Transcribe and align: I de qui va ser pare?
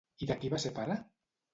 I 0.27 0.29
de 0.31 0.37
qui 0.39 0.51
va 0.55 0.61
ser 0.65 0.73
pare? 0.81 0.97